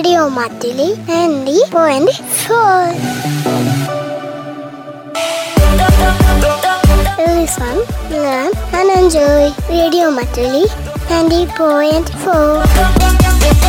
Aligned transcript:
Radio 0.00 0.22
Matuli 0.36 0.88
ninety 1.08 1.58
point 1.74 2.14
four 2.40 2.86
Listen, 7.38 7.76
learn 8.12 8.50
and 8.72 8.90
enjoy 8.92 9.50
Radio 9.70 10.10
Matuli 10.10 10.64
90.4. 11.10 13.66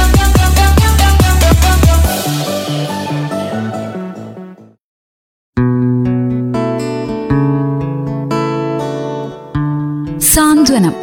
സാന്ത്വനം 10.29 10.93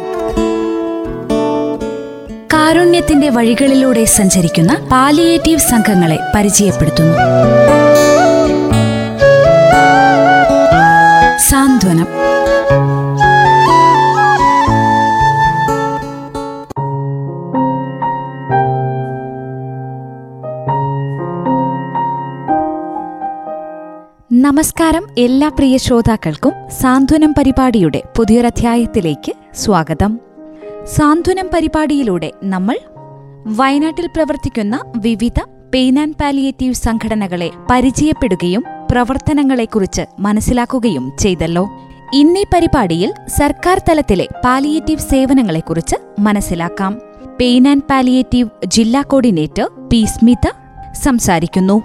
കാരുണ്യത്തിന്റെ 2.60 3.28
വഴികളിലൂടെ 3.28 4.04
സഞ്ചരിക്കുന്ന 4.04 4.88
palliative 4.92 5.58
സംഘങ്ങളെ 5.58 6.18
പരിചയപ്പെടുത്തുന്നു. 6.34 7.16
സാന്ത്വനം. 11.38 12.06
നമസ്കാരം 24.32 25.06
എല്ലാ 25.18 25.48
പ്രിയ 25.48 25.76
ശ്രോതാക്കൾക്കും 25.76 26.52
സാന്ത്വനം 26.80 27.34
പരിപാടിയുടെ 27.38 28.02
പുതിയൊരധ്യായത്തിലേക്ക് 28.16 29.32
സ്വാഗതം. 29.54 30.29
സാന്ത്വനം 30.96 31.48
പരിപാടിയിലൂടെ 31.54 32.30
നമ്മൾ 32.44 32.78
വയനാട്ടിൽ 33.46 34.06
പ്രവർത്തിക്കുന്ന 34.06 34.80
വിവിധ 34.96 35.40
പെയിൻ 35.74 35.98
ആൻഡ് 35.98 36.14
പാലിയേറ്റീവ് 36.14 36.74
സംഘടനകളെ 36.74 37.50
പരിചയപ്പെടുകയും 37.70 38.64
പ്രവർത്തനങ്ങളെക്കുറിച്ച് 38.90 40.02
മനസ്സിലാക്കുകയും 40.18 41.12
ചെയ്തല്ലോ. 41.18 41.70
ഇന്നീ 42.14 42.44
പരിപാടിയിൽ 42.54 43.12
സർക്കാർ 43.26 43.78
തലത്തിലെ 43.78 44.28
പാലിയേറ്റീവ് 44.44 44.98
സേവനങ്ങളെക്കുറിച്ച് 44.98 45.96
മനസ്സിലാക്കാം. 46.20 47.00
പെയിൻ 47.40 47.68
ആൻഡ് 47.68 47.82
പാലിയേറ്റീവ് 47.82 48.48
ജില്ലാ 48.64 49.02
കോർഡിനേറ്റർ 49.02 49.88
പി 49.92 50.04
സ്മിത 50.04 50.46
സംസാരിക്കുന്നു. 50.92 51.82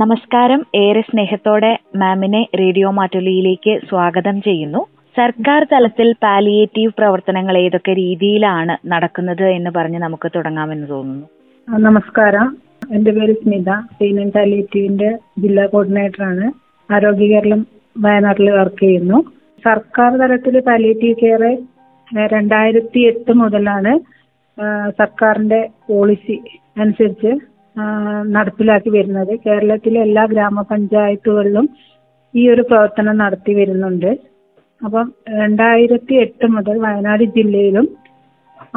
നമസ്കാരം. 0.00 0.60
ഏറെ 0.74 1.00
സ്നേഹത്തോടെ 1.00 1.70
മാമിനെ 1.96 2.40
റേഡിയോ 2.60 2.88
മാറ്റുലിയിലേക്ക് 2.96 3.72
സ്വാഗതം 3.88 4.36
ചെയ്യുന്നു. 4.46 4.80
സർക്കാർ 5.16 5.62
തലത്തിൽ 5.72 6.08
പാലിയേറ്റീവ് 6.24 6.92
പ്രവർത്തനങ്ങൾ 6.98 7.54
ഏതൊക്കെ 7.58 7.92
രീതിയിലാണ് 8.00 8.74
നടക്കുന്നത് 8.92 9.44
എന്ന് 9.58 9.70
പറഞ്ഞ് 9.76 9.98
നമുക്ക് 9.98 10.28
തുടങ്ങാമെന്ന് 10.36 10.88
തോന്നുന്നു. 10.88 11.26
നമസ്കാരം. 11.68 12.48
എന്റെ 12.92 13.10
പേര് 13.10 13.34
സ്മിത. 13.42 13.70
ആൻഡ് 13.70 14.32
പാലിയേറ്റീവിന്റെ 14.32 15.10
ജില്ലാ 15.44 15.66
കോർഡിനേറ്ററാണ്. 15.66 16.46
ആരോഗ്യ 16.90 17.26
കേരളം 17.26 17.62
വയനാട്ടിൽ 17.96 18.50
വർക്ക് 18.50 18.82
ചെയ്യുന്നു. 18.82 19.18
സർക്കാർ 19.64 20.12
തലത്തിൽ 20.22 20.60
പാലിയേറ്റീവ് 20.60 21.20
കെയർ 21.22 21.44
രണ്ടായിരത്തി 22.34 23.00
എട്ട് 23.12 23.32
മുതലാണ് 23.32 23.92
സർക്കാരിന്റെ 24.98 25.60
പോളിസി 25.88 26.36
അനുസരിച്ച് 26.80 27.32
നടപ്പിലാക്കി 28.36 28.90
വരുന്നത്. 28.96 29.32
കേരളത്തിലെ 29.46 29.98
എല്ലാ 30.06 30.24
ഗ്രാമപഞ്ചായത്തുകളിലും 30.32 31.66
ഈ 32.34 32.42
ഒരു 32.52 32.62
പ്രവർത്തനം 32.70 33.16
നടത്തി 33.24 33.52
വരുന്നുണ്ട്. 33.58 34.10
അപ്പം 34.80 35.06
രണ്ടായിരത്തി 35.40 36.14
എട്ട് 36.24 36.46
മുതൽ 36.54 36.76
വയനാട് 36.86 37.24
ജില്ലയിലും 37.36 37.86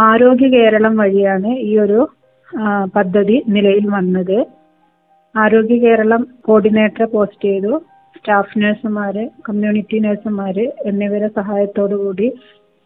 ആരോഗ്യ 0.08 0.48
കേരളം 0.48 0.94
വഴിയാണ് 0.98 1.52
ഈ 1.70 1.72
ഒരു 1.86 2.00
പദ്ധതി 2.96 3.38
നിലയിൽ 3.56 3.86
വന്നത്. 3.96 4.38
ആരോഗ്യ 5.36 5.78
കേരളം 5.78 6.22
കോർഡിനേറ്ററെ 6.48 7.08
പോസ്റ്റ് 7.16 7.48
ചെയ്തു. 7.50 7.74
സ്റ്റാഫ് 8.16 8.60
നഴ്സുമാര് 8.62 9.24
കമ്മ്യൂണിറ്റി 9.48 9.98
നഴ്സുമാര് 10.06 10.66
എന്നിവരുടെ 10.90 11.30
കൂടി 11.98 12.28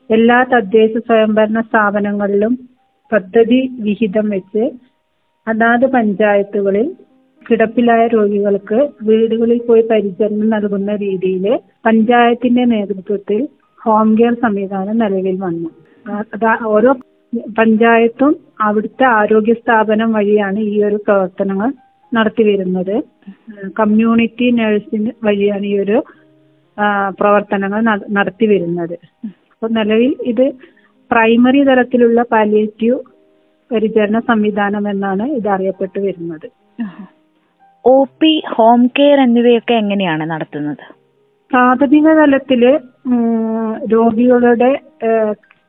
എല്ലാ 0.09 0.37
തദ്ദേശ 0.53 0.93
സ്വയംഭരണ 1.07 1.59
സ്ഥാപനങ്ങളിലും 1.61 2.53
പദ്ധതി 3.11 3.59
വിഹിതം 3.85 4.27
വെച്ച് 4.29 4.63
അതാത് 5.47 5.85
പഞ്ചായത്തുകളിൽ 5.91 6.95
കിടപ്പിലായ 7.49 8.07
രോഗികൾക്ക് 8.07 8.89
വീടുകളിൽ 9.03 9.61
പോയി 9.61 9.81
പരിചരണം 9.81 10.49
നൽകുന്ന 10.49 10.95
രീതിയിൽ 10.95 11.59
പഞ്ചായത്തിന്റെ 11.85 12.65
നേതൃത്വത്തിൽ 12.65 13.47
ഹോം 13.83 14.15
കെയർ 14.19 14.33
സംവിധാനം 14.33 14.97
നിലവിൽ 14.97 15.39
വന്നു. 15.39 15.69
ഓരോ 16.67 16.95
പഞ്ചായത്തും 17.57 18.35
അവിടുത്തെ 18.61 19.03
ആരോഗ്യ 19.03 19.53
സ്ഥാപനം 19.53 20.13
വഴിയാണ് 20.13 20.59
ഈ 20.59 20.83
ഒരു 20.83 20.95
പ്രവർത്തനങ്ങൾ 20.95 21.73
നടത്തി 22.13 22.43
വരുന്നത്. 22.43 23.03
കമ്മ്യൂണിറ്റി 23.79 24.51
നഴ്സിംഗ് 24.51 25.11
വഴിയാണ് 25.23 25.65
ഈ 25.65 25.79
ഒരു 25.79 26.03
പ്രവർത്തനങ്ങൾ 27.09 27.81
നട- 27.81 28.11
നടത്തി 28.11 28.45
വരുന്നത്. 28.45 28.93
അപ്പോൾ 29.23 29.69
നിലവിൽ 29.69 30.15
ഇത് 30.21 30.51
പ്രൈമറി 31.11 31.63
തലത്തിലുള്ള 31.63 32.21
പാലിയേറ്റീവ് 32.21 32.99
പരിചരണ 33.73 34.19
സംവിധാനം 34.29 34.83
എന്നാണ് 34.89 35.25
ഇത് 35.37 35.47
അറിയപ്പെട്ടു 35.55 35.99
വരുന്നത്. 35.99 36.47
ഒ 37.85 37.95
പി 38.21 38.33
ഹോം 38.53 38.81
കെയർ 38.97 39.19
എന്നിവയൊക്കെ 39.19 39.73
എങ്ങനെയാണ് 39.73 40.25
നടത്തുന്നത്? 40.31 40.83
പ്രാഥമിക 41.51 42.07
തലത്തിൽ 42.19 42.63
രോഗികളുടെ 43.93 44.71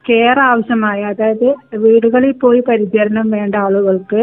കെയർ 0.04 0.38
ആവശ്യമായ 0.41 1.00
അതായത് 1.03 1.48
വീടുകളിൽ 1.84 2.32
പോയി 2.42 2.60
പരിചരണം 2.69 3.31
വേണ്ട 3.31 3.54
ആളുകൾക്ക് 3.66 4.22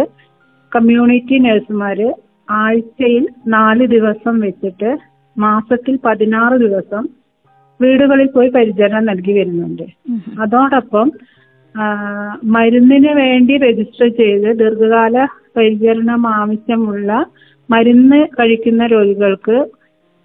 കമ്മ്യൂണിറ്റി 0.72 1.38
നഴ്സുമാര് 1.38 2.10
ആഴ്ചയിൽ 2.50 3.24
നാല് 3.48 3.86
ദിവസം 3.86 4.36
വെച്ചിട്ട് 4.40 4.92
മാസത്തിൽ 5.36 5.96
പതിനാറ് 6.06 6.56
ദിവസം 6.66 7.04
വീടുകളിൽ 7.80 8.28
പോയി 8.28 8.50
പരിചരണം 8.50 9.06
നൽകി 9.06 9.32
വരുന്നുണ്ട്. 9.32 9.86
അതോടൊപ്പം 10.40 11.08
മരുന്നിന് 12.46 13.12
വേണ്ടി 13.16 13.58
രജിസ്റ്റർ 13.58 14.08
ചെയ്ത് 14.18 14.58
ദീർഘകാല 14.58 15.18
പരിചരണം 15.58 16.28
ആവശ്യമുള്ള 16.34 17.12
മരുന്ന് 17.70 18.28
കഴിക്കുന്ന 18.36 18.86
രോഗികൾക്ക് 18.86 19.58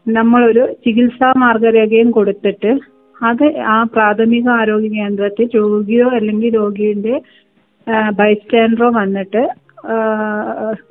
നമ്മളൊരു 0.06 0.73
ചികിത്സാ 0.85 1.33
മാർഗരേഖയും 1.37 2.11
കൊടുത്തിട്ട് 2.11 2.73
അത് 3.17 3.45
ആ 3.67 3.83
പ്രാഥമിക 3.95 4.49
ആരോഗ്യ 4.51 4.89
കേന്ദ്രത്തിൽ 4.97 5.47
രോഗിയോ 5.55 6.09
അല്ലെങ്കിൽ 6.11 6.55
രോഗിയുടെ 6.55 7.15
ബൈസ്റ്റാൻഡറോ 8.19 8.91
വന്നിട്ട് 8.91 9.43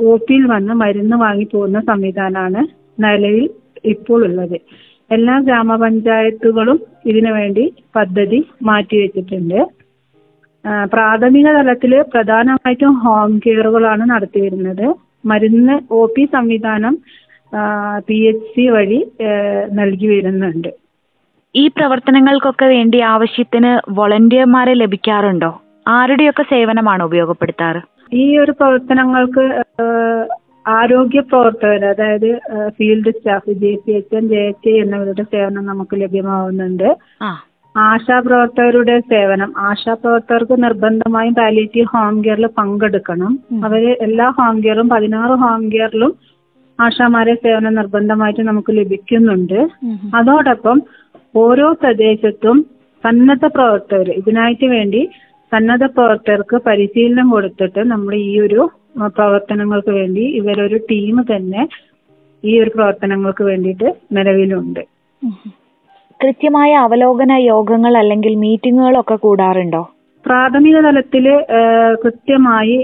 ഒ 0.02 0.18
പിയിൽ 0.18 0.44
വന്ന് 0.46 0.74
മരുന്ന് 0.74 1.16
വാങ്ങി 1.16 1.44
പോകുന്ന 1.44 1.80
സംവിധാനമാണ് 1.82 2.62
നിലവിൽ 3.04 3.46
ഇപ്പോൾ 3.86 4.26
ഉള്ളത്. 4.26 4.58
എല്ലാ 5.12 5.40
ഗ്രാമപഞ്ചായത്തുകളും 5.40 6.78
ഇതിനു 7.06 7.32
വേണ്ടി 7.32 7.64
പദ്ധതി 7.96 8.40
മാറ്റിവെച്ചിട്ടുണ്ട്. 8.64 9.60
ആ, 9.60 9.85
പ്രാഥമിക 10.94 11.48
തലത്തിൽ 11.58 11.92
പ്രധാനമായിട്ടും 12.14 12.94
ഹോം 13.04 13.32
കെയറുകളാണ് 13.46 14.04
നടത്തി 14.12 14.40
വരുന്നത്. 14.46 14.86
മരുന്ന് 15.32 15.76
ഒ 16.00 16.02
പി 16.16 16.24
സംവിധാനം 16.34 16.96
പി 18.08 18.18
എച്ച് 18.30 18.50
സി 18.56 18.66
വഴി 18.76 19.00
നൽകി 19.80 20.08
വരുന്നുണ്ട്. 20.14 20.72
ഈ 21.56 21.64
പ്രവർത്തനങ്ങൾക്കൊക്കെ 21.78 22.66
വേണ്ടി 22.66 23.00
ആവശ്യത്തിന് 23.14 23.72
വോളണ്ടിയർമാരെ 23.98 24.74
ലഭിക്കാറുണ്ടോ? 24.74 25.52
ആരുടെയൊക്കെ 25.88 26.44
സേവനമാണ് 26.54 27.04
ഉപയോഗപ്പെടുത്താറ്? 27.04 27.82
ഈ 28.22 28.26
ഒരു 28.44 28.54
പ്രവർത്തനങ്ങൾക്ക് 28.60 29.46
ആരോഗ്യ 30.78 31.22
പ്രവർത്തകർ 31.32 31.84
അതായത് 31.86 32.30
field 32.78 33.12
staff 33.18 33.54
J 33.64 33.72
P 33.84 33.92
H 34.00 34.16
N 34.20 34.26
J 34.32 34.42
H 34.52 34.72
എന്നിവരുടെ 34.84 35.24
സേവനം 35.34 35.66
നമുക്ക് 35.72 35.96
ലഭ്യമാവുന്നുണ്ട്. 36.02 36.90
ആശാപ്രവർത്തകരുടെ 37.76 39.00
സേവനം. 39.00 39.54
ആശാപ്രവർത്തകർക്ക് 39.60 40.64
നിർബന്ധമായും 40.64 41.34
പാലിയേറ്റീവ് 41.34 41.88
ഹോം 41.94 42.26
കെയറിൽ 42.26 42.48
പങ്കെടുക്കണം. 42.48 43.40
അവർ 43.64 43.84
എല്ലാ 44.02 44.28
ഹോം 44.38 44.64
കെയറും 44.64 44.90
പതിനാറ് 44.90 45.36
ഹോം 45.44 45.64
കെയറിലും 45.72 46.14
ആശാമാരെ 46.80 47.34
സേവനം 47.34 47.76
നിർബന്ധമായിട്ട് 47.76 48.42
നമുക്ക് 48.42 48.72
ലഭിക്കുന്നുണ്ട്. 48.78 49.60
അതോടൊപ്പം 50.16 50.82
ഓരോ 51.36 51.68
പ്രദേശത്തും 51.82 52.58
സന്നദ്ധ 53.04 53.46
പ്രവർത്തകർ 53.46 54.10
ഇതിനായിട്ട് 54.10 54.66
വേണ്ടി 54.66 55.10
സന്നദ്ധ 55.52 55.86
പ്രവർത്തകർക്ക് 55.86 56.58
പരിശീലനം 56.66 57.30
കൊടുത്തിട്ട് 57.30 57.82
നമ്മൾ 57.92 58.16
ഈ 58.16 58.40
ഒരു 58.40 58.62
പ്രവർത്തനങ്ങൾക്ക് 59.06 59.90
വേണ്ടി 59.90 60.22
ഇവരൊരു 60.22 60.78
ടീം 60.92 61.22
തന്നെ 61.36 61.68
ഈ 62.44 62.60
ഒരു 62.60 62.72
പ്രവർത്തനങ്ങൾക്ക് 62.76 63.44
വേണ്ടിയിട്ട് 63.44 63.96
നിലവിലുണ്ട്. 64.12 64.84
കൃത്യമായ 66.26 66.72
അവലോകന 66.86 67.34
യോഗങ്ങൾ 67.44 67.94
അല്ലെങ്കിൽ 67.98 68.34
മീറ്റിങ്ങുകളൊക്കെ 68.36 69.16
കൂടാറുണ്ടോ? 69.16 69.82
പ്രാഥമിക 70.26 70.78
തലത്തിൽ 70.82 71.26
കൃത്യമായി 72.04 72.78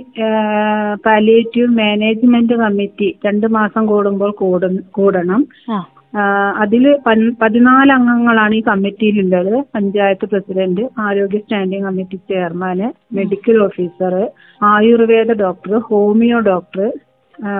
പാലിയേറ്റീവ് 1.05 1.69
മാനേജ്മെന്റ് 1.79 2.53
കമ്മിറ്റി 2.53 3.07
രണ്ട് 3.25 3.47
മാസം 3.47 3.83
കൂടുമ്പോൾ 3.85 4.31
കൂടണം. 4.97 5.41
അതിൽ 6.57 6.83
പതിനാല് 7.41 7.91
അംഗങ്ങളാണ് 7.91 8.55
ഈ 8.55 8.61
കമ്മിറ്റിയിലുള്ളത് 8.61 9.53
പഞ്ചായത്ത് 9.75 10.25
പ്രസിഡന്റ് 10.25 10.85
ആരോഗ്യ 10.99 11.39
standing 11.39 11.85
committee 11.85 12.17
chairman 12.29 12.87
medical 13.15 13.57
officer 13.63 14.15
Ayurveda 14.61 15.33
doctor 15.43 15.75
homeo 15.89 16.39
doctor 16.49 16.87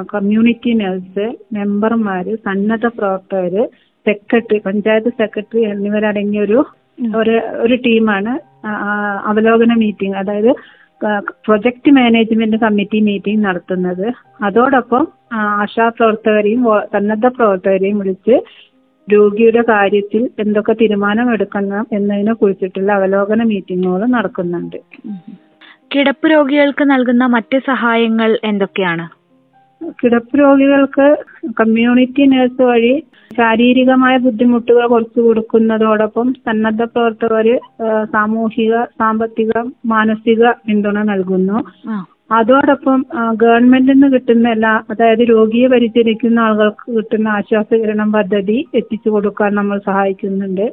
community 0.09 0.73
nurse 0.73 1.27
മെമ്പർമാര് 1.53 2.33
സന്നദ്ധ 2.45 2.87
പ്രവർത്തകര് 2.97 3.63
സെക്രട്ടറി 4.05 4.59
പഞ്ചായത്ത് 4.67 5.11
സെക്രട്ടറി 5.21 5.61
എന്നിവരടങ്ങിയ 5.73 6.41
ഒരു 6.47 6.59
ഒരു 7.63 7.75
ടീമാണ്. 7.85 8.33
അവലോകന 9.29 9.73
മീറ്റിംഗ് 9.83 10.17
അതായത് 10.17 10.51
പ്രൊജക്ട് 11.45 11.91
മാനേജ്മെന്റ് 11.91 12.57
കമ്മിറ്റി 12.57 12.99
മീറ്റിംഗ് 12.99 13.43
നടത്തുന്നത്. 13.45 14.07
അതോടൊപ്പം 14.43 15.03
ആശാ 15.61 15.85
പ്രവർത്തകരെയും 15.89 16.61
സന്നദ്ധ 16.93 17.27
പ്രവർത്തകരെയും 17.37 17.97
വിളിച്ച് 17.99 18.35
രോഗിയുടെ 19.07 19.61
കാര്യത്തിൽ 19.69 20.23
എന്തൊക്കെ 20.39 20.73
തീരുമാനം 20.81 21.27
എടുക്കണം 21.33 21.85
എന്നതിനെ 21.97 22.33
കുറിച്ചിട്ടുള്ള 22.33 22.91
അവലോകന 22.93 23.43
മീറ്റിങ്ങുകൾ 23.43 24.03
നടക്കുന്നുണ്ട്. 24.17 24.77
കിടപ്പ് 25.93 26.27
രോഗികൾക്ക് 26.31 26.83
നൽകുന്ന 26.91 27.23
മറ്റ് 27.35 27.57
സഹായങ്ങൾ 27.71 28.39
എന്തൊക്കെയാണ്? 28.43 29.05
കിടപ്പ് 29.99 30.35
രോഗികൾക്ക് 30.41 31.07
കമ്മ്യൂണിറ്റി 31.59 32.23
നഴ്സ് 32.33 32.63
വഴി 32.69 32.93
ശാരീരികമായ 33.39 34.15
ബുദ്ധിമുട്ടുകൾ 34.25 34.85
കുറച്ചു 34.93 35.19
കൊടുക്കുന്നതോടൊപ്പം 35.25 36.27
സന്നദ്ധ 36.45 36.83
പ്രവർത്തകര് 36.93 37.55
സാമൂഹിക 38.15 38.73
സാമ്പത്തിക 39.01 39.51
മാനസിക 39.93 40.51
പിന്തുണ 40.67 40.97
നൽകുന്നു. 41.11 41.59
അതോടൊപ്പം 42.39 42.99
ഗവൺമെന്റിൽ 43.43 43.93
നിന്ന് 43.93 44.09
കിട്ടുന്ന 44.13 44.49
എല്ലാ 44.55 44.73
അതായത് 44.91 45.23
രോഗിയെ 45.33 45.67
പരിചരിക്കുന്ന 45.73 46.39
ആളുകൾക്ക് 46.45 46.85
കിട്ടുന്ന 46.97 47.27
ആശ്വാസകിരണം 47.37 48.11
പദ്ധതി 48.17 48.57
എത്തിച്ചു 48.79 49.09
കൊടുക്കാൻ 49.15 49.51
നമ്മൾ 49.59 49.79
സഹായിക്കുന്നുണ്ട്. 49.89 50.65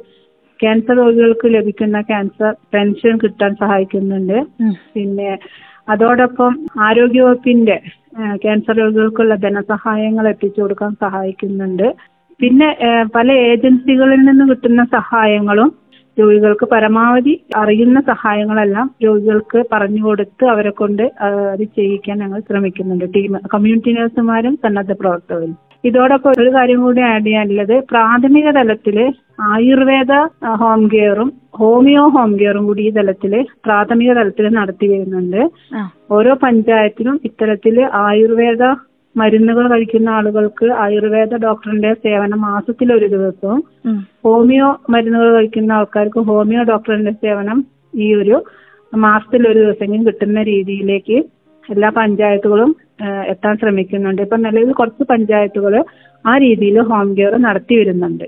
ക്യാൻസർ 0.59 0.95
രോഗികൾക്ക് 1.01 1.47
ലഭിക്കുന്ന 1.55 1.97
ക്യാൻസർ 2.11 2.53
പെൻഷൻ 2.73 3.13
കിട്ടാൻ 3.23 3.51
സഹായിക്കുന്നുണ്ട്. 3.63 4.37
പിന്നെ 4.95 5.29
അതോടൊപ്പം 5.93 6.53
ആരോഗ്യവകുപ്പിന്റെ 6.87 7.77
ക്യാൻസർ 8.43 8.75
രോഗികൾക്കുള്ള 8.81 9.35
ധനസഹായങ്ങൾ 9.45 10.25
എത്തിച്ചു 10.31 10.59
കൊടുക്കാൻ 10.61 10.91
സഹായിക്കുന്നുണ്ട്. 11.03 11.87
പിന്നെ 12.41 12.69
പല 13.15 13.27
ഏജൻസികളിൽ 13.51 14.21
നിന്ന് 14.27 14.45
കിട്ടുന്ന 14.49 14.83
സഹായങ്ങളും 14.97 15.69
രോഗികൾക്ക് 16.17 16.65
പരമാവധി 16.73 17.33
അറിയുന്ന 17.61 17.99
സഹായങ്ങളെല്ലാം 18.11 18.87
രോഗികൾക്ക് 19.05 19.59
പറഞ്ഞു 19.73 20.01
കൊടുത്ത് 20.05 20.45
അവരെ 20.53 20.71
കൊണ്ട് 20.79 21.03
അത് 21.25 21.63
ചെയ്യിക്കാൻ 21.77 22.17
ഞങ്ങൾ 22.23 22.39
ശ്രമിക്കുന്നുണ്ട്. 22.49 23.05
ടീം 23.15 23.33
കമ്മ്യൂണിറ്റി 23.53 23.91
നഴ്സുമാരും 23.97 24.55
സന്നദ്ധ 24.63 24.93
പ്രവർത്തകരും. 25.01 25.53
ഇതോടൊപ്പം 25.83 26.31
ഒരു 26.37 26.49
കാര്യം 26.49 26.79
കൂടി 26.81 27.01
ആഡ് 27.09 27.25
ചെയ്യാനുള്ളത് 27.25 27.75
പ്രാഥമിക 27.91 28.47
തലത്തിൽ 28.57 28.97
ആയുർവേദ 29.49 30.13
ഹോം 30.61 30.81
കെയറും 30.89 31.29
ഹോമിയോ 31.59 32.03
ഹോം 32.15 32.31
കെയറും 32.39 32.63
കൂടി 32.67 32.83
ഈ 32.87 32.91
തലത്തിൽ 32.91 33.33
പ്രാഥമിക 33.65 34.09
തലത്തിൽ 34.13 34.45
നടത്തി 34.53 34.87
വരുന്നുണ്ട്. 34.91 35.41
ഓരോ 36.09 36.33
പഞ്ചായത്തിലും 36.43 37.15
ഇത്തരത്തിൽ 37.25 37.75
ആയുർവേദ 38.03 38.63
മരുന്നുകൾ 39.15 39.65
കഴിക്കുന്ന 39.71 40.09
ആളുകൾക്ക് 40.09 40.67
ആയുർവേദ 40.81 41.33
ഡോക്ടറിന്റെ 41.43 41.91
സേവനം 42.03 42.41
മാസത്തിൽ 42.41 42.89
ഒരു 42.93 43.07
ദിവസവും 43.15 43.61
ഹോമിയോ 44.23 44.67
മരുന്നുകൾ 44.89 45.29
കഴിക്കുന്ന 45.35 45.71
ആൾക്കാർക്ക് 45.71 46.21
ഹോമിയോ 46.29 46.63
ഡോക്ടറിന്റെ 46.63 47.13
സേവനം 47.23 47.59
ഈ 47.99 48.09
ഒരു 48.15 48.35
മാസത്തിൽ 48.93 49.41
ഒരു 49.47 49.59
ദിവസമെങ്കിലും 49.59 50.05
കിട്ടുന്ന 50.07 50.41
രീതിയിലേക്ക് 50.43 51.17
എല്ലാ 51.69 51.89
പഞ്ചായത്തുകളും 51.97 52.71
എത്താൻ 53.03 53.57
ശ്രമിക്കുന്നുണ്ട്. 53.57 54.21
ഇപ്പൊ 54.21 54.37
നിലവിൽ 54.37 54.71
കുറച്ച് 54.73 55.03
പഞ്ചായത്തുകൾ 55.03 55.83
ആ 56.25 56.37
രീതിയിൽ 56.37 56.81
ഹോം 56.81 57.17
കെയർ 57.17 57.41
നടത്തി 57.41 57.75
വരുന്നുണ്ട്. 57.75 58.23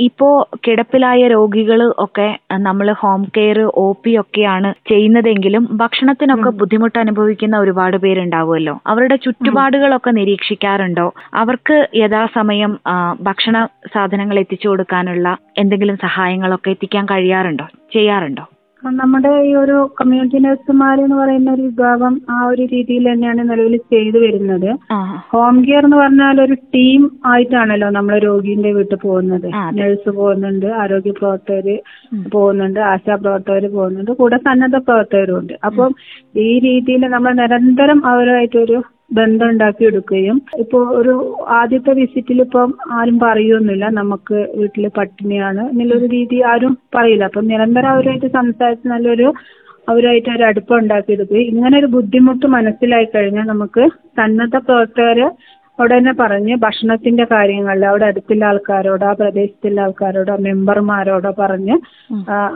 ഇപ്പോ 0.00 0.48
കിടപ്പിലായ 0.66 1.28
രോഗികൾ 1.28 1.94
ഒക്കെ 1.98 2.38
നമ്മൾ 2.58 2.92
ഹോം 2.92 3.24
കെയർ 3.36 3.58
ഒ 3.60 3.84
പി 4.04 4.16
ഒക്കെയാണ് 4.20 4.74
ചെയ്യുന്നതെങ്കിലും 4.88 5.68
ഭക്ഷണത്തിനൊക്കെ 5.72 6.50
ബുദ്ധിമുട്ട് 6.50 6.98
അനുഭവിക്കുന്ന 6.98 7.56
ഒരുപാട് 7.58 7.96
പേരുണ്ടാവുമല്ലോ. 7.96 8.80
അവരുടെ 8.86 9.16
ചുറ്റുപാടുകളൊക്കെ 9.16 10.10
നിരീക്ഷിക്കാറുണ്ടോ? 10.10 11.06
അവർക്ക് 11.34 11.88
യഥാസമയം 11.94 12.78
ഭക്ഷണ 13.20 13.68
സാധനങ്ങൾ 13.94 14.38
എത്തിച്ചു 14.38 14.68
കൊടുക്കാനുള്ള 14.68 15.36
എന്തെങ്കിലും 15.58 15.96
സഹായങ്ങളൊക്കെ 15.96 16.70
എത്തിക്കാൻ 16.70 17.06
കഴിയാറുണ്ടോ? 17.06 17.68
ചെയ്യാറുണ്ടോ? 17.92 18.46
നമ്മുടെ 18.82 19.30
ഈ 19.48 19.54
ഒരു 19.54 19.90
കമ്മ്യൂണിറ്റി 20.00 20.38
നഴ്സുമാർ 20.38 21.00
എന്ന് 21.00 21.16
പറയുന്ന 21.16 21.50
ഒരു 21.52 21.62
വിഭാഗം 21.62 22.20
ആ 22.30 22.46
ഒരു 22.46 22.62
രീതിയിൽ 22.62 23.12
തന്നെയാണ് 23.12 23.50
നിലവിൽ 23.50 23.76
ചെയ്തു 23.92 24.18
വരുന്നത്. 24.18 24.68
ഹോം 25.32 25.64
കെയർ 25.64 25.84
എന്ന് 25.84 25.96
പറഞ്ഞാൽ 25.96 26.40
ഒരു 26.42 26.54
ടീം 26.74 27.10
ആയിട്ടാണല്ലോ 27.26 27.90
നമ്മൾ 27.90 28.18
രോഗീന്റെ 28.18 28.72
വീട്ടിൽ 28.72 28.96
പോകുന്നത്. 28.96 29.48
നഴ്സ് 29.74 30.10
പോകുന്നുണ്ട് 30.10 30.66
ആരോഗ്യ 30.66 31.10
പ്രവർത്തകര്. 31.10 31.76
പോകുന്നുണ്ട് 32.32 32.80
ആശാ 32.80 33.14
പ്രവർത്തകർ 33.14 33.66
പോകുന്നുണ്ട് 33.70 34.10
കൂടെ 34.10 34.36
സന്നദ്ധ 34.36 34.76
പ്രവർത്തകരും 34.76 35.38
ഉണ്ട്. 35.38 35.52
അപ്പം 35.64 35.92
ഈ 36.36 36.58
രീതിയിൽ 36.58 37.06
നമ്മൾ 37.06 37.32
നിരന്തരം 37.32 38.06
അവരുമായിട്ടൊരു 38.06 38.78
ബന്ധം 39.12 39.48
ഉണ്ടാക്കി 39.52 39.82
എടുക്കുകയും 39.88 40.36
ഇപ്പൊ 40.62 40.78
ഒരു 40.98 41.14
ആദ്യത്തെ 41.58 41.92
വിസിറ്റിൽ 41.98 42.38
ഇപ്പം 42.44 42.68
ആരും 42.96 43.16
പറയൊന്നുമില്ല 43.24 43.86
നമുക്ക് 43.98 44.38
വീട്ടിൽ 44.58 44.84
പട്ടിണിയാണ് 44.98 45.62
എന്നുള്ളൊരു 45.70 46.08
രീതി 46.14 46.38
ആരും 46.52 46.74
പറയില്ല. 46.94 47.24
അപ്പം 47.30 47.48
നിരന്തരം 47.50 47.90
അവരുമായിട്ട് 47.94 48.30
സംസാരിച്ച് 48.38 48.86
നല്ലൊരു 48.94 49.28
അവരുമായിട്ട് 49.88 50.30
ഒരു 50.30 50.44
അടുപ്പം 50.48 50.76
ഉണ്ടാക്കിയെടുക്കുകയും 50.80 51.48
ഇങ്ങനെ 51.52 51.76
ഒരു 51.80 51.88
ബുദ്ധിമുട്ട് 51.94 52.46
മനസ്സിലായി 52.56 53.08
കഴിഞ്ഞാൽ 53.10 53.46
നമുക്ക് 53.52 53.84
സന്നദ്ധ 54.18 54.56
പ്രവർത്തകര് 54.66 55.26
അവിടെ 55.78 55.94
തന്നെ 55.94 56.12
പറഞ്ഞ് 56.18 56.54
ഭക്ഷണത്തിന്റെ 56.64 57.24
കാര്യങ്ങളിൽ 57.30 57.84
അവിടെ 57.88 58.04
അടുത്തുള്ള 58.08 58.44
ആൾക്കാരോടോ 58.48 59.06
ആ 59.08 59.14
പ്രദേശത്തുള്ള 59.20 59.78
ആൾക്കാരോടോ 59.84 60.34
മെമ്പർമാരോടോ 60.46 61.30
പറഞ്ഞ് 61.40 61.74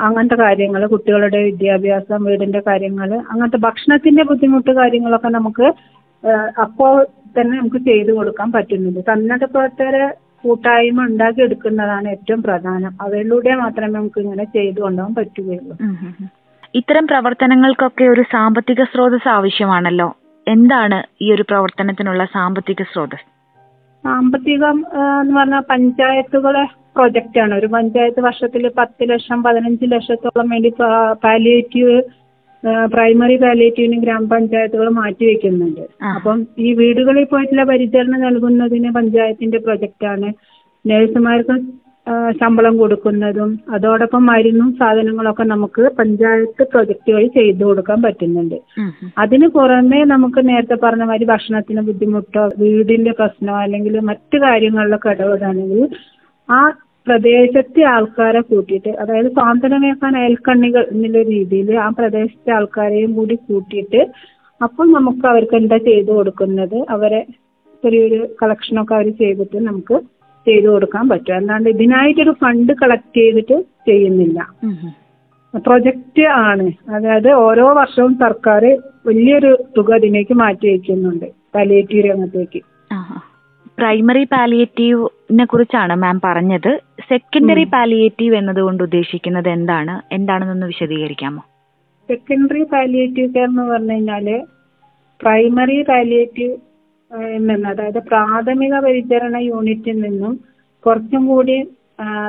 അങ്ങനത്തെ 0.04 0.36
കാര്യങ്ങൾ 0.42 0.82
കുട്ടികളുടെ 0.92 1.40
വിദ്യാഭ്യാസം 1.46 2.20
വീടിന്റെ 2.28 2.60
കാര്യങ്ങൾ 2.68 3.10
അങ്ങനത്തെ 3.24 3.60
ഭക്ഷണത്തിന്റെ 3.66 4.24
ബുദ്ധിമുട്ട് 4.30 4.72
കാര്യങ്ങളൊക്കെ 4.80 5.30
നമുക്ക് 5.38 5.68
അപ്പോൾ 6.64 6.94
തന്നെ 7.36 7.54
നമുക്ക് 7.58 7.80
ചെയ്തു 7.88 8.12
കൊടുക്കാൻ 8.12 8.48
പറ്റുന്നുണ്ട്. 8.52 9.00
സന്നദ്ധ 9.10 9.44
പ്രവർത്തകരെ 9.44 10.04
കൂട്ടായ്മ 10.42 11.04
ഉണ്ടാക്കി 11.10 11.40
എടുക്കുന്നതാണ് 11.40 12.06
ഏറ്റവും 12.08 12.40
പ്രധാനം. 12.42 12.92
അവരിലൂടെ 13.04 13.54
മാത്രമേ 13.54 13.92
നമുക്ക് 13.98 14.18
ഇങ്ങനെ 14.20 14.44
ചെയ്തു 14.56 14.80
കൊണ്ടുപോകാൻ 14.80 15.14
പറ്റുകയുള്ളൂ. 15.14 15.76
ഇത്തരം 16.74 17.04
പ്രവർത്തനങ്ങൾക്കൊക്കെ 17.06 18.04
ഒരു 18.04 18.22
സാമ്പത്തിക 18.34 18.82
സ്രോതസ് 18.92 19.28
ആവശ്യമാണല്ലോ? 19.28 20.08
എന്താണ് 20.46 20.98
ഈ 21.22 21.28
ഒരു 21.34 21.44
പ്രവർത്തനത്തിനുള്ള 21.50 22.24
സാമ്പത്തിക 22.36 22.82
സ്രോതസ് 22.92 23.26
സാമ്പത്തികം 24.04 24.76
എന്ന് 25.20 25.34
പറഞ്ഞാൽ 25.36 25.62
പഞ്ചായത്തുകളെ 25.70 26.64
പ്രൊജക്റ്റ് 26.96 27.38
ആണ് 27.44 27.54
ഒരു 27.54 27.66
പഞ്ചായത്ത് 27.66 28.20
വർഷത്തിൽ 28.20 28.64
പത്ത് 28.78 29.08
ലക്ഷം 29.10 29.42
പതിനഞ്ച് 29.42 29.86
ലക്ഷത്തോളം 29.94 30.48
വേണ്ടി 30.54 30.70
പാലിയേറ്റീവ് 31.24 31.96
പ്രൈമറി 32.92 33.36
പാലിയേറ്റീവിന് 33.36 33.98
ഗ്രാമപഞ്ചായത്തുകൾ 34.02 34.88
മാറ്റിവെക്കുന്നുണ്ട്. 34.90 35.84
അപ്പം 36.14 36.38
ഈ 36.58 36.70
വീടുകളിൽ 36.72 37.24
പോയിട്ടുള്ള 37.24 37.64
പരിചരണം 37.64 38.20
നൽകുന്നതിന് 38.20 38.90
പഞ്ചായത്തിന്റെ 38.90 39.58
പ്രൊജക്റ്റാണ് 39.58 40.28
ആണ് 40.28 40.28
നഴ്സുമാർക്ക് 40.84 41.54
ശമ്പളം 42.40 42.74
കൊടുക്കുന്നതും 42.78 43.50
അതോടൊപ്പം 43.74 44.22
മരുന്നും 44.26 44.68
സാധനങ്ങളൊക്കെ 44.80 45.44
നമുക്ക് 45.44 45.82
പഞ്ചായത്ത് 45.98 46.64
പ്രൊജക്റ്റ് 46.72 47.10
വഴി 47.12 47.28
ചെയ്തു 47.36 47.64
കൊടുക്കാൻ 47.64 47.98
പറ്റുന്നുണ്ട്. 48.02 48.58
അതിന് 49.18 49.46
പുറമെ 49.56 50.00
നമുക്ക് 50.12 50.42
നേരത്തെ 50.48 50.76
പറഞ്ഞ 50.84 51.04
മാതിരി 51.04 51.26
ഭക്ഷണത്തിന് 51.32 51.82
ബുദ്ധിമുട്ടോ 51.88 52.44
വീടിന്റെ 52.62 53.14
പ്രശ്നമോ 53.20 53.56
അല്ലെങ്കിൽ 53.64 53.96
മറ്റു 54.10 54.38
കാര്യങ്ങളിലൊക്കെ 54.38 55.10
ഇടപെടുകയാണെങ്കിൽ 55.10 55.82
ആ 56.48 56.60
പ്രദേശത്തെ 57.06 57.82
ആൾക്കാരെ 57.82 58.40
കൂട്ടിയിട്ട് 58.40 58.88
അതായത് 58.88 59.26
സ്വാതന്ത്ര്യമേക്കാൻ 59.26 60.16
അയൽക്കണ്ണികൾ 60.16 60.84
എന്നുള്ള 60.92 61.22
രീതിയിൽ 61.22 61.78
ആ 61.78 61.88
പ്രദേശത്തെ 61.88 62.50
ആൾക്കാരെയും 62.52 63.12
കൂടി 63.14 63.34
കൂട്ടിയിട്ട് 63.34 64.00
അപ്പോൾ 64.62 64.86
നമുക്ക് 64.92 65.26
അവർക്ക് 65.26 65.56
എന്താ 65.56 65.76
ചെയ്തു 65.76 66.10
കൊടുക്കുന്നത്? 66.12 66.76
അവരെ 66.90 67.26
ചെറിയൊരു 67.84 68.20
കളക്ഷനൊക്കെ 68.42 68.94
അവർ 68.94 69.08
ചെയ്തിട്ട് 69.10 69.56
നമുക്ക് 69.56 69.96
ചെയ്തു 70.46 70.68
കൊടുക്കാൻ 70.68 71.08
പറ്റും. 71.08 71.34
അല്ലാണ്ട് 71.34 71.68
ഇതിനായിട്ടൊരു 71.70 72.34
ഫണ്ട് 72.42 72.72
കളക്ട് 72.72 73.16
ചെയ്തിട്ട് 73.16 73.56
ചെയ്യുന്നില്ല. 73.88 74.38
പ്രൊജക്റ്റ് 75.54 76.24
ആണ്. 76.26 76.66
അതായത് 76.94 77.30
ഓരോ 77.46 77.66
വർഷവും 77.74 78.14
സർക്കാർ 78.14 78.64
വലിയൊരു 79.06 79.50
തുക 79.76 79.90
അതിലേക്ക് 79.94 80.34
മാറ്റി 80.34 80.66
വയ്ക്കുന്നുണ്ട്. 80.68 81.28
പാലിയേറ്റീവ് 81.54 82.06
രംഗത്തേക്ക്. 82.10 82.60
പ്രൈമറി 83.78 84.24
പാലിയേറ്റീവിനെ 84.26 85.44
കുറിച്ചാണ് 85.46 85.94
മാം 86.02 86.16
പറഞ്ഞത്. 86.24 86.70
സെക്കൻഡറി 87.08 87.64
പാലിയേറ്റീവ് 87.72 88.34
എന്നതുകൊണ്ട് 88.36 88.82
ഉദ്ദേശിക്കുന്നത് 88.82 89.48
എന്താണ്? 89.48 90.02
എന്താണെന്നൊന്ന് 90.12 90.66
വിശദീകരിക്കാമോ? 90.66 91.42
സെക്കൻഡറി 92.08 92.62
പാലിയേറ്റീവ് 92.72 93.28
കെയർ 93.34 93.48
എന്ന് 93.48 93.64
പറഞ്ഞു 93.70 93.94
കഴിഞ്ഞാൽ 93.94 94.26
പ്രൈമറി 95.20 95.78
പാലിയേറ്റീവ് 95.88 96.54
നിന്ന് 97.46 97.68
അതായത് 97.70 98.00
പ്രാഥമിക 98.08 98.74
പരിചരണ 98.80 99.36
യൂണിറ്റിൽ 99.44 99.96
നിന്നും 100.00 100.32
കുറച്ചും 100.84 101.26
കൂടി 101.26 101.56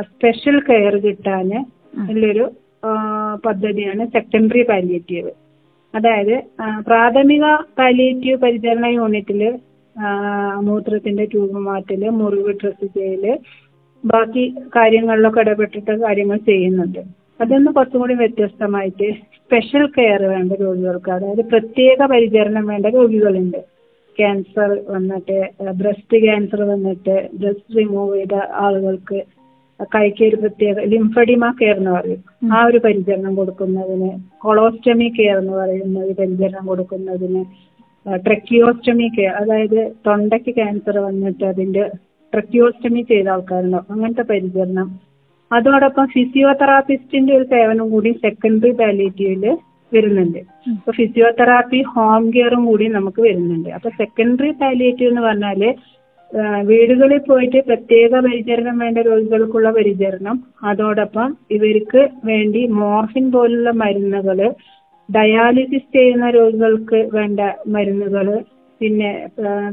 സ്പെഷ്യൽ 0.10 0.58
കെയർ 0.62 0.96
കിട്ടാൻ 1.00 1.50
ഉള്ളൊരു 2.10 2.46
പദ്ധതിയാണ് 3.44 4.04
സെക്കൻഡറി 4.14 4.64
പാലിയേറ്റീവ് 4.64 5.32
അതായത് 5.94 6.36
പ്രാഥമിക 6.88 7.46
പാലിയേറ്റീവ് 7.78 8.38
പരിചരണ 8.38 8.86
യൂണിറ്റിൽ 8.98 9.42
ആ, 9.48 9.54
മൂത്രത്തിന്റെ 10.68 11.26
ട്യൂബ് 11.26 11.60
മാറ്റൽ 11.68 12.10
മുറിവ് 12.20 12.54
ഡ്രസ് 12.64 12.88
ചെയ്യൽ 12.98 13.26
ബാക്കി 14.04 14.44
കാര്യങ്ങളിലൊക്കെ 14.76 15.40
ഇടപെട്ടിട്ട് 15.40 15.92
കാര്യങ്ങൾ 16.02 16.38
ചെയ്യുന്നുണ്ട്. 16.50 17.00
അതൊന്ന് 17.42 17.72
കുറച്ചും 17.72 18.00
കൂടി 18.00 18.14
വ്യത്യസ്തമായിട്ട് 18.14 19.08
സ്പെഷ്യൽ 19.38 19.86
കെയർ 19.88 20.22
വേണ്ട 20.24 20.54
രോഗികൾക്ക് 20.62 21.12
അതായത് 21.12 21.42
പ്രത്യേക 21.46 22.06
പരിചരണം 22.06 22.68
വേണ്ട 22.68 22.86
രോഗികളുണ്ട്. 22.86 23.60
ക്യാൻസർ 24.18 24.70
വന്നിട്ട് 24.90 25.38
ബ്രസ്റ്റ് 25.72 26.18
ക്യാൻസർ 26.24 26.62
വന്നിട്ട് 26.62 27.16
ബ്രസ്റ്റ് 27.34 27.78
റിമൂവ് 27.78 28.16
ചെയ്ത 28.18 28.36
ആളുകൾക്ക് 28.66 29.20
കൈക്ക് 29.96 30.24
ഒരു 30.24 30.36
പ്രത്യേക 30.36 30.86
ലിംഫഡിമ 30.94 31.52
കെയർ 31.62 31.76
എന്ന് 31.78 31.92
പറയും. 31.92 32.22
ആ 32.54 32.66
ഒരു 32.66 32.78
പരിചരണം 32.78 33.36
കൊടുക്കുന്നതിന് 33.36 34.10
കൊളോസ്റ്റമി 34.38 35.10
കെയർ 35.20 35.38
എന്ന് 35.38 35.54
പറയുന്ന 35.54 36.00
ഒരു 36.00 36.14
പരിചരണം 36.20 36.66
കൊടുക്കുന്നതിന് 36.66 37.44
ട്രക്കിയോസ്റ്റമി 38.16 39.08
കെയർ 39.08 39.34
അതായത് 39.34 39.92
തൊണ്ടയ്ക്ക് 40.08 40.56
ക്യാൻസർ 40.56 40.98
വന്നിട്ട് 40.98 41.44
അതിന്റെ 41.44 41.84
ട്രക്കിയോസ്റ്റമി 42.34 43.02
ചെയ്ത 43.02 43.28
ആൾക്കാരുണ്ടാവും 43.30 43.92
അങ്ങനത്തെ 43.92 44.22
പരിചരണം. 44.22 44.88
അതോടൊപ്പം 45.52 46.08
ഫിസിയോതെറാപ്പിസ്റ്റിന്റെ 46.08 47.34
ഒരു 47.38 47.44
സേവനം 47.44 47.90
കൂടി 47.90 48.12
സെക്കൻഡറി 48.12 48.72
പാലിയേറ്റീവിൽ 48.72 49.58
വരുന്നുണ്ട്. 49.94 50.40
അപ്പൊ 50.70 50.92
ഫിസിയോതെറാപ്പി 50.92 51.82
ഹോം 51.82 52.24
കെയറും 52.34 52.66
കൂടി 52.66 52.88
നമുക്ക് 52.88 53.22
വരുന്നുണ്ട്. 53.22 53.70
അപ്പൊ 53.70 53.90
സെക്കൻഡറി 53.90 54.52
പാലിയേറ്റീവ് 54.52 55.10
എന്ന് 55.10 55.22
പറഞ്ഞാൽ 55.22 55.76
വീടുകളിൽ 56.64 57.18
പോയിട്ട് 57.18 57.60
പ്രത്യേക 57.68 58.20
പരിചരണം 58.20 58.78
വേണ്ട 58.78 58.98
രോഗികൾക്കുള്ള 58.98 59.70
പരിചരണം. 59.72 60.44
അതോടൊപ്പം 60.64 61.38
ഇവർക്ക് 61.52 62.10
വേണ്ടി 62.24 62.66
മോർഫിൻ 62.66 63.32
പോലുള്ള 63.32 63.72
മരുന്നുകൾ 63.72 64.40
ഡയാലിസിസ് 65.10 65.90
ചെയ്യുന്ന 65.96 66.30
രോഗികൾക്ക് 66.38 67.00
വേണ്ട 67.18 67.40
മരുന്നുകൾ 67.76 68.28
പിന്നെ 68.82 69.12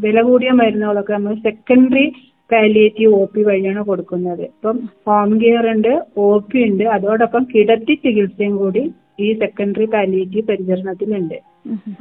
വില 0.04 0.18
കൂടിയ 0.28 0.50
മരുന്നുകളൊക്കെ 0.60 1.12
നമ്മൾ 1.16 1.34
സെക്കൻഡറി 1.46 2.04
പാലിയേറ്റീവ് 2.50 3.12
ഒ 3.20 3.22
പി 3.32 3.42
വഴിയാണ് 3.48 3.82
കൊടുക്കുന്നത്. 3.88 4.44
ഇപ്പം 4.54 4.76
ഹോം 5.06 5.30
കെയർ 5.42 5.66
ഉണ്ട് 5.74 5.92
ഒ 6.24 6.28
പി 6.50 6.58
ഉണ്ട് 6.68 6.84
അതോടൊപ്പം 6.96 7.42
കിടത്തി 7.52 7.94
ചികിത്സയും 8.04 8.54
കൂടി 8.62 8.82
ഈ 9.24 9.28
സെക്കൻഡറി 9.42 9.86
പാലിയേറ്റീവ് 9.94 10.46
പരിചരണത്തിനുണ്ട് 10.50 11.36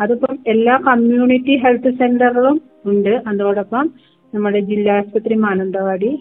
അതിപ്പം 0.04 0.36
എല്ലാ 0.54 0.76
കമ്മ്യൂണിറ്റി 0.90 1.56
ഹെൽത്ത് 1.64 1.92
സെന്ററിലും 2.02 2.58
ഉണ്ട്. 2.92 3.14
അതോടൊപ്പം 3.32 3.84
നമ്മുടെ 4.34 4.62
ജില്ലാ 4.72 4.94
ആശുപത്രി 5.02 5.36
മാനന്തവാടി 5.46 6.12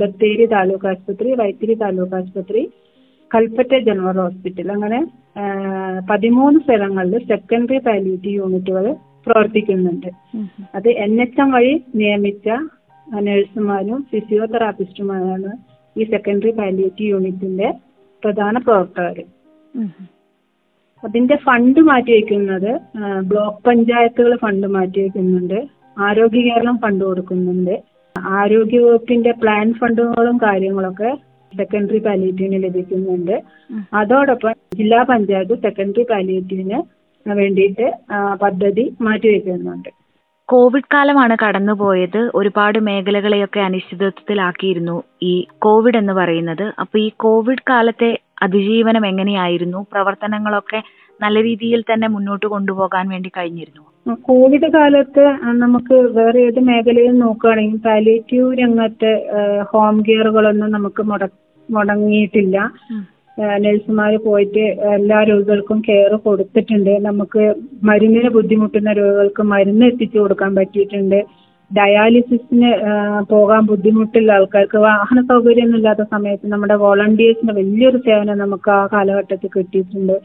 ബത്തേരി 0.00 0.46
താലൂക്ക് 0.54 0.88
ആശുപത്രി 0.92 1.30
വൈത്തിരി 1.40 1.74
താലൂക്ക് 1.82 2.16
ആശുപത്രി 2.18 2.62
കൽപ്പറ്റ 3.30 3.72
ജനറൽ 3.88 4.18
ഹോസ്പിറ്റൽ. 4.24 4.68
അങ്ങനെ 4.76 4.98
പതിമൂന്ന് 6.10 6.58
സ്ഥലങ്ങളിൽ 6.60 7.18
സെക്കൻഡറി 7.30 7.78
പാലിയേറ്റീവ് 7.78 8.38
യൂണിറ്റുകൾ 8.40 8.86
പ്രവർത്തിക്കുന്നുണ്ട്. 9.26 10.10
അത് 10.74 10.88
എൻ 11.04 11.14
എച്ച് 11.22 11.40
എം 11.40 11.48
വഴി 11.50 11.74
നിയമിച്ച 12.00 12.48
നഴ്സുമാരും 13.06 13.98
ഫിസിയോതെറാപ്പിസ്റ്റുമാരാണ് 14.10 15.50
ഈ 15.96 16.04
സെക്കൻഡറി 16.04 16.50
പാലിയേറ്റീവ് 16.50 17.10
യൂണിറ്റിന്റെ 17.10 17.68
പ്രധാന 18.22 18.58
പ്രവർത്തകർ 18.58 19.18
അതിന്റെ 21.02 21.36
ഫണ്ട് 21.46 21.80
മാറ്റി 21.88 22.12
വയ്ക്കുന്നത് 22.12 22.70
ബ്ലോക്ക് 23.30 23.60
പഞ്ചായത്തുകൾ 23.66 24.32
ഫണ്ട് 24.44 24.66
മാറ്റിവെക്കുന്നുണ്ട് 24.66 25.58
ആരോഗ്യ 26.06 26.40
കേരളം 26.40 26.76
ഫണ്ട് 26.82 27.02
കൊടുക്കുന്നുണ്ട്. 27.04 27.74
ആരോഗ്യ 28.36 28.78
വകുപ്പിന്റെ 28.78 29.32
പ്ലാൻ 29.42 29.66
ഫണ്ടുകളും 29.80 30.36
കാര്യങ്ങളൊക്കെ 30.38 31.10
സെക്കൻഡറി 31.56 31.98
പാലിയേറ്റീവിന് 31.98 32.58
ലഭിക്കുന്നുണ്ട്. 32.64 33.36
അതോടൊപ്പം 33.94 34.54
ജില്ലാ 34.76 35.02
പഞ്ചായത്ത് 35.02 35.54
സെക്കൻഡറി 35.62 36.02
പാലിയേറ്റീവിന് 36.02 36.78
വേണ്ടിയിട്ട് 37.26 37.86
പദ്ധതി 38.42 38.84
മാറ്റിവെക്കുന്നുണ്ട് 39.00 39.90
കോവിഡ് 40.48 40.90
കാലമാണ് 40.92 41.36
കടന്നുപോയത്. 41.42 42.30
ഒരുപാട് 42.34 42.78
മേഖലകളെയൊക്കെ 42.78 43.60
അനിശ്ചിതത്വത്തിലാക്കിയിരുന്നു 43.60 44.94
ഈ 45.22 45.32
കോവിഡ് 45.58 45.96
എന്ന് 45.96 46.12
പറയുന്നത്. 46.12 46.72
അപ്പൊ 46.80 46.98
ഈ 46.98 47.08
കോവിഡ് 47.16 47.66
കാലത്തെ 47.70 48.10
അതിജീവനം 48.42 49.04
എങ്ങനെയായിരുന്നു? 49.06 49.86
പ്രവർത്തനങ്ങളൊക്കെ 49.92 50.80
നല്ല 51.20 51.42
രീതിയിൽ 51.42 51.80
തന്നെ 51.82 52.08
മുന്നോട്ട് 52.08 52.46
കൊണ്ടുപോകാൻ 52.46 53.08
വേണ്ടി 53.08 53.30
കഴിഞ്ഞിരുന്നു 53.36 53.84
കോവിഡ് 54.28 54.68
കാലത്ത് 54.74 55.24
നമുക്ക് 55.62 55.96
വേറെ 56.16 56.40
ഏത് 56.48 56.60
മേഖലയിൽ 56.68 57.14
നോക്കുകയാണെങ്കിൽ 57.24 57.80
പാലിയേറ്റീവ് 57.86 58.48
രംഗത്ത് 58.60 59.10
ഹോം 59.70 59.96
കെയറുകളൊന്നും 60.06 60.70
നമുക്ക് 60.76 61.02
മുട 61.10 61.24
മുടങ്ങിയിട്ടില്ല. 61.68 62.56
നഴ്സുമാർ 63.64 64.12
പോയിട്ട് 64.26 64.62
എല്ലാ 64.98 65.18
രോഗികൾക്കും 65.30 65.80
കെയർ 65.88 66.12
കൊടുത്തിട്ടുണ്ട്. 66.24 66.94
നമുക്ക് 67.08 67.42
മരുന്നിന് 67.88 68.30
ബുദ്ധിമുട്ടുന്ന 68.36 68.92
രോഗികൾക്ക് 69.00 69.42
മരുന്ന് 69.52 69.84
എത്തിച്ചു 69.90 70.18
കൊടുക്കാൻ 70.18 70.50
പറ്റിയിട്ടുണ്ട്. 70.58 71.20
ഡയാലിസിസിന് 71.70 72.70
പോകാൻ 73.30 73.62
ബുദ്ധിമുട്ടുള്ള 73.70 74.30
ആൾക്കാർക്ക് 74.36 74.78
വാഹന 74.88 75.18
സൗകര്യമൊന്നും 75.30 75.78
ഇല്ലാത്ത 75.80 76.04
സമയത്ത് 76.14 76.46
നമ്മുടെ 76.52 76.76
വോളണ്ടിയേഴ്സിന് 76.84 77.54
വലിയൊരു 77.60 77.98
സേവനം 78.06 78.38
നമുക്ക് 78.44 78.70
ആ 78.78 78.82
കാലഘട്ടത്തിൽ 78.92 79.50
കിട്ടിയിട്ടുണ്ട്. 79.56 80.16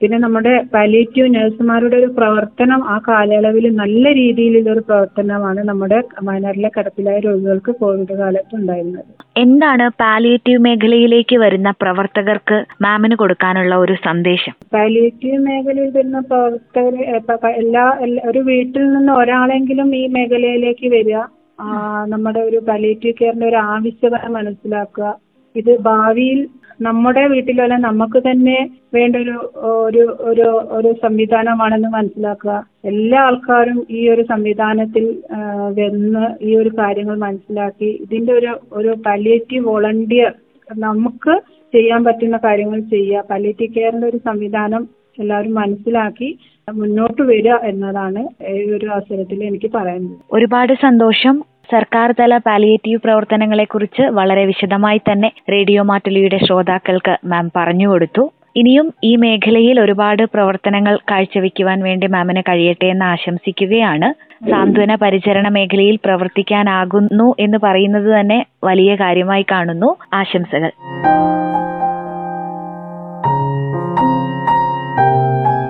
പിന്നെ 0.00 0.18
നമ്മുടെ 0.18 0.62
പാലിയേറ്റീവ് 0.74 1.34
നഴ്സുമാരുടെ 1.34 1.96
ഒരു 1.96 2.06
പ്രവർത്തനം 2.06 2.84
ആ 2.84 3.00
കാലയളവിൽ 3.08 3.76
നല്ല 3.76 4.12
രീതിയിലുള്ള 4.14 4.70
ഒരു 4.72 4.80
പ്രവർത്തനമാണ് 4.80 5.60
നമ്മുടെ 5.64 6.02
വയനാട്ടിലെ 6.22 6.70
കിടപ്പിലായ 6.76 7.18
രോഗികൾക്ക് 7.18 7.74
കോവിഡ് 7.74 8.14
കാലത്ത് 8.14 8.56
ഉണ്ടായിരുന്നത്. 8.56 9.04
എന്താണ് 9.36 9.90
പാലിയേറ്റീവ് 10.00 10.58
മേഖലയിലേക്ക് 10.58 11.36
വരുന്ന 11.36 11.70
പ്രവർത്തകർക്ക് 11.82 12.64
മാമിന് 12.82 13.14
കൊടുക്കാനുള്ള 13.14 13.74
ഒരു 13.74 13.96
സന്ദേശം? 14.04 14.52
പാലിയേറ്റീവ് 14.72 15.38
മേഖലയിൽ 15.38 15.90
വരുന്ന 15.90 16.18
പ്രവർത്തകർ 16.20 17.48
എല്ലാ 17.48 17.98
എല്ലാ- 18.00 18.30
ഒരു 18.30 18.38
വീട്ടിൽ 18.38 18.92
നിന്ന് 18.92 19.12
ഒരാളെങ്കിലും 19.12 19.96
ഈ 19.96 20.06
മേഖലയിലേക്ക് 20.06 20.88
വരിക. 20.88 21.16
നമ്മുടെ 22.06 22.40
ഒരു 22.40 22.56
പാലിയേറ്റീവ് 22.56 23.14
കെയറിന്റെ 23.20 23.48
ഒരു 23.48 23.56
ആവശ്യകത 23.56 24.26
മനസ്സിലാക്കുക. 24.28 25.18
ഇത് 25.56 25.80
ഭാവിയിൽ 25.80 26.48
നമ്മുടെ 26.80 27.26
വീട്ടിലല്ല 27.26 27.76
നമുക്ക് 27.76 28.18
തന്നെ 28.18 28.58
വേണ്ട 28.94 29.16
ഒരു 29.16 29.36
ഒരു 29.86 30.02
ഒരു 30.20 30.46
ഒരു 30.76 30.90
സംവിധാനമാണെന്ന് 31.02 31.88
മനസ്സിലാക്കുക. 31.88 32.54
എല്ലാ 32.84 33.20
ആൾക്കാരും 33.22 33.86
ഈ 33.90 34.08
ഒരു 34.08 34.22
സംവിധാനത്തിൽ 34.22 35.04
വന്ന് 35.80 36.24
ഈ 36.42 36.56
ഒരു 36.56 36.70
കാര്യങ്ങൾ 36.78 37.16
മനസ്സിലാക്കി 37.18 37.90
ഇതിന്റെ 38.04 38.32
ഒരു 38.32 38.52
ഒരു 38.72 38.92
പാലിയേറ്റീവ് 39.06 39.66
വോളണ്ടിയർ 39.66 40.32
നമുക്ക് 40.78 41.34
ചെയ്യാൻ 41.74 42.04
പറ്റുന്ന 42.04 42.36
കാര്യങ്ങൾ 42.36 42.80
ചെയ്യുക. 42.94 43.24
പാലിയേറ്റീവ് 43.30 43.74
കെയറിന്റെ 43.74 44.06
ഒരു 44.06 44.20
സംവിധാനം 44.28 44.82
എല്ലാവരും 45.18 45.54
മനസ്സിലാക്കി 45.54 46.28
മുന്നോട്ട് 46.68 47.22
വരിക 47.22 47.54
എന്നതാണ് 47.70 48.20
ഈ 48.50 48.74
ഒരു 48.76 48.86
അവസരത്തിൽ 48.86 49.38
എനിക്ക് 49.44 49.70
പറയാനുള്ളത്. 49.76 50.20
ഒരുപാട് 50.32 50.72
സന്തോഷം. 50.86 51.36
സർക്കാർ 51.72 52.14
തല 52.20 52.36
പാലിയേറ്റീവ് 52.36 53.00
പ്രവർത്തനങ്ങളെക്കുറിച്ച് 53.00 54.02
വളരെ 54.02 54.44
വിശദമായി 54.44 54.98
തന്നെ 54.98 55.32
റേഡിയോ 55.52 55.82
മാറ്റുലിയുടെ 55.82 56.38
ശ്രോതാക്കൾക്ക് 56.38 57.16
മാം 57.24 57.52
പറഞ്ഞു 57.56 57.88
കൊടുത്തു. 57.88 58.32
ഇനിയും 58.56 58.94
ഈ 59.04 59.16
മേഖലയിൽ 59.16 59.80
ഒരുപാട് 59.80 60.22
പ്രവർത്തനങ്ങൾ 60.22 60.98
കാഴ്ചവെക്കുവാൻ 61.10 61.82
വേണ്ടി 61.82 62.06
മാമിന് 62.06 62.42
കഴിയട്ടെ 62.48 62.86
എന്ന് 62.86 63.04
ആശംസിക്കുകയാണ്. 63.04 64.30
സാന്ത്വന 64.50 64.94
പരിചരണ 64.94 65.48
മേഖലയിൽ 65.48 65.96
പ്രവർത്തിക്കാനാകുന്നു 65.96 67.34
എന്ന് 67.40 67.58
പറയുന്നത് 67.62 68.20
തന്നെ 68.20 68.46
വലിയ 68.64 68.94
കാര്യമായി 68.94 69.46
കാണുന്നു. 69.50 69.96
ആശംസകൾ. 70.14 70.70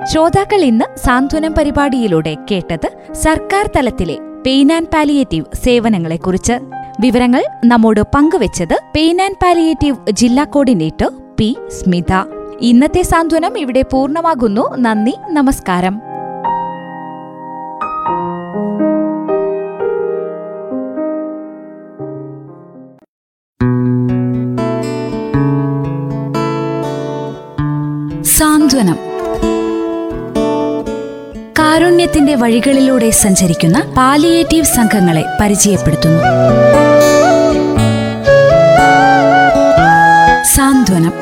ശ്രോതാക്കൾ 0.05 0.65
ഇന്ന് 0.65 0.97
സാന്ത്വനം 0.97 1.55
പരിപാടിയിലൂടെ 1.59 2.37
കേട്ടത് 2.51 3.13
സർക്കാർ 3.13 3.71
തലത്തിലെ 3.77 4.30
പെയിൻ 4.47 4.73
ആൻഡ് 4.73 4.87
പാലിയേറ്റീവ് 4.87 5.57
സേവനങ്ങളെക്കുറിച്ച് 5.57 6.53
വിവരങ്ങൾ 7.01 7.45
നമ്മോട് 7.65 8.01
പങ്കുവച്ചത് 8.15 8.81
പെയിൻ 8.95 9.23
ആൻഡ് 9.23 9.37
പാലിയേറ്റീവ് 9.43 9.97
ജില്ലാ 10.11 10.45
കോർഡിനേറ്റർ 10.45 11.11
പി 11.39 11.57
സ്മിത. 11.69 12.13
ഇന്നത്തെ 12.61 13.03
സാന്ത്വനം 13.03 13.59
ഇവിടെ 13.59 13.83
പൂർണമാകുന്നു. 13.83 14.77
നന്ദി 14.77 15.15
നമസ്കാരം. 15.31 16.10
കാരുണ്യത്തിന്റെ 32.11 32.35
വഴികളിലൂടെ 32.43 33.11
സഞ്ചരിക്കുന്ന 33.11 33.79
പാലിയേറ്റീവ് 33.97 34.65
സംഘങ്ങളെ 34.65 35.25
പരിചയപ്പെടുത്തുന്നു. 35.41 36.23
Santhwanam. 40.45 41.15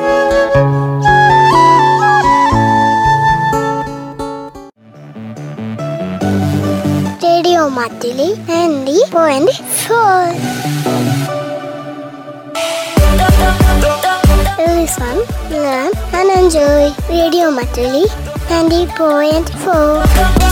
Radio 7.23 7.67
Mattoli 7.67 8.29
ninety 8.49 8.99
point 9.13 9.51
four 9.85 10.25
Listen, 14.79 15.17
learn 15.55 15.91
and 16.17 16.29
enjoy. 16.39 16.85
Radio 17.13 17.47
Matuli 17.57 18.03
90.4. 18.51 20.48